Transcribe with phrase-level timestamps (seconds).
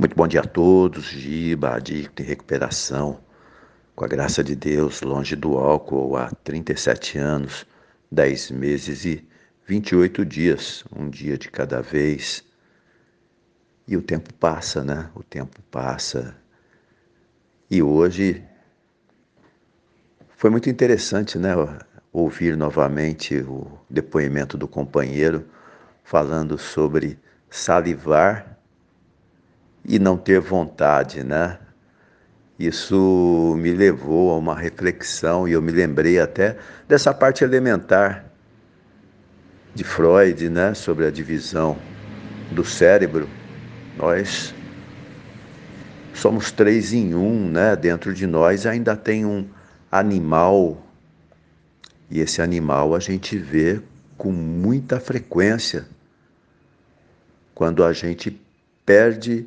[0.00, 3.20] Muito bom dia a todos, Giba, adicto em recuperação,
[3.94, 7.66] com a graça de Deus, longe do álcool há 37 anos,
[8.10, 9.28] 10 meses e
[9.66, 12.42] 28 dias, um dia de cada vez.
[13.86, 15.10] E o tempo passa, né?
[15.14, 16.34] O tempo passa.
[17.70, 18.42] E hoje
[20.30, 21.50] foi muito interessante, né?
[22.10, 25.44] Ouvir novamente o depoimento do companheiro
[26.02, 27.18] falando sobre
[27.50, 28.59] salivar
[29.84, 31.58] e não ter vontade, né?
[32.58, 38.26] Isso me levou a uma reflexão e eu me lembrei até dessa parte elementar
[39.74, 41.78] de Freud, né, sobre a divisão
[42.50, 43.28] do cérebro.
[43.96, 44.54] Nós
[46.12, 47.74] somos três em um, né?
[47.76, 49.48] Dentro de nós ainda tem um
[49.90, 50.84] animal
[52.10, 53.80] e esse animal a gente vê
[54.18, 55.86] com muita frequência
[57.54, 58.38] quando a gente
[58.84, 59.46] perde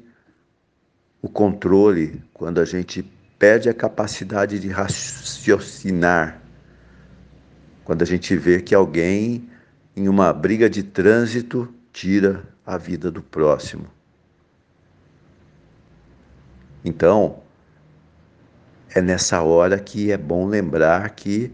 [1.23, 3.01] o controle, quando a gente
[3.39, 6.41] perde a capacidade de raciocinar,
[7.85, 9.49] quando a gente vê que alguém,
[9.95, 13.87] em uma briga de trânsito, tira a vida do próximo.
[16.83, 17.39] Então,
[18.93, 21.53] é nessa hora que é bom lembrar que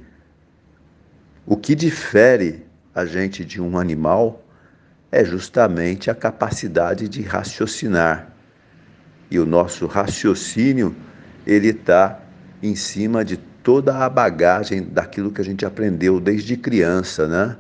[1.46, 4.44] o que difere a gente de um animal
[5.12, 8.39] é justamente a capacidade de raciocinar
[9.30, 10.96] e o nosso raciocínio
[11.46, 12.20] ele está
[12.62, 17.58] em cima de toda a bagagem daquilo que a gente aprendeu desde criança, né?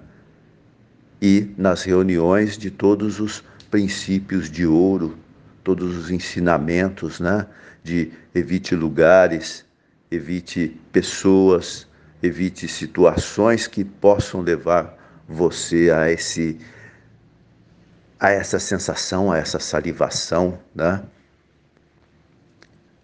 [1.21, 5.17] E nas reuniões de todos os princípios de ouro,
[5.63, 7.45] todos os ensinamentos, né?
[7.83, 9.65] De evite lugares,
[10.09, 11.87] evite pessoas,
[12.21, 14.97] evite situações que possam levar
[15.27, 16.59] você a esse
[18.19, 21.01] a essa sensação, a essa salivação, né?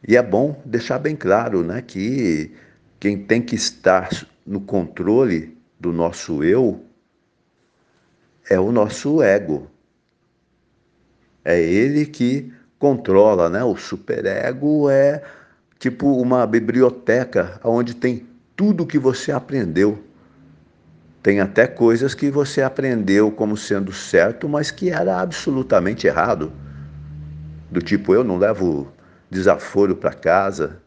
[0.07, 2.51] E é bom deixar bem claro né, que
[2.99, 4.09] quem tem que estar
[4.45, 6.83] no controle do nosso eu
[8.49, 9.67] é o nosso ego.
[11.43, 13.63] É ele que controla, né?
[13.63, 15.23] O superego é
[15.79, 20.03] tipo uma biblioteca onde tem tudo que você aprendeu.
[21.23, 26.51] Tem até coisas que você aprendeu como sendo certo, mas que era absolutamente errado.
[27.71, 28.87] Do tipo, eu não levo
[29.35, 30.81] desaforo para casa,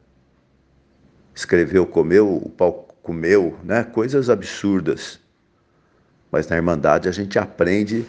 [1.35, 3.85] escreveu, comeu, o pau comeu, né?
[3.85, 5.21] coisas absurdas.
[6.33, 8.07] Mas na Irmandade a gente aprende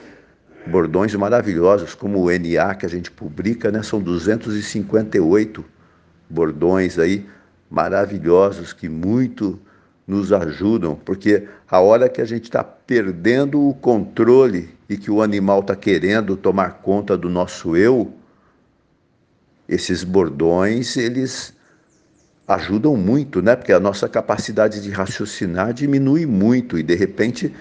[0.66, 3.84] bordões maravilhosos, como o NA que a gente publica, né?
[3.84, 5.66] são 258
[6.30, 7.28] bordões aí
[7.70, 9.60] maravilhosos que muito
[10.08, 15.22] nos ajudam, porque a hora que a gente está perdendo o controle e que o
[15.22, 18.12] animal está querendo tomar conta do nosso eu,
[19.70, 21.54] esses bordões, eles
[22.48, 23.56] ajudam muito, né?
[23.56, 27.54] Porque a nossa capacidade de raciocinar diminui muito e de repente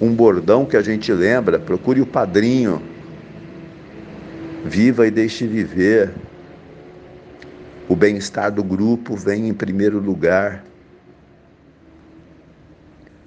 [0.00, 2.80] um bordão que a gente lembra, procure o padrinho.
[4.64, 6.12] Viva e deixe viver.
[7.88, 10.64] O bem-estar do grupo vem em primeiro lugar.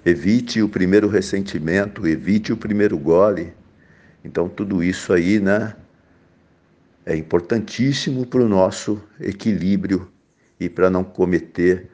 [0.06, 3.53] Evite o primeiro ressentimento, evite o primeiro gole.
[4.23, 5.73] Então tudo isso aí, né?
[7.07, 10.12] É importantíssimo para o nosso equilíbrio
[10.59, 11.90] e para não cometer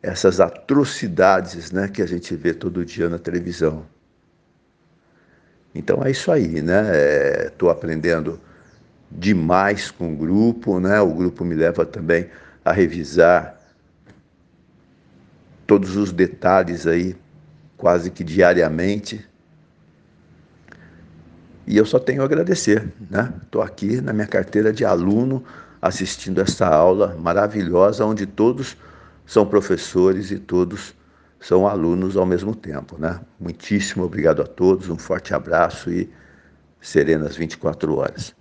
[0.00, 3.84] essas atrocidades né, que a gente vê todo dia na televisão.
[5.74, 7.46] Então é isso aí, né?
[7.46, 8.40] Estou é, aprendendo
[9.10, 11.00] demais com o grupo, né?
[11.00, 12.30] O grupo me leva também
[12.64, 13.58] a revisar
[15.66, 17.16] todos os detalhes aí,
[17.76, 19.26] quase que diariamente.
[21.72, 23.32] E eu só tenho a agradecer, né?
[23.44, 25.42] Estou aqui na minha carteira de aluno
[25.80, 28.76] assistindo essa aula maravilhosa, onde todos
[29.24, 30.94] são professores e todos
[31.40, 33.18] são alunos ao mesmo tempo, né?
[33.40, 36.10] Muitíssimo obrigado a todos, um forte abraço e
[36.78, 38.34] serenas 24 horas.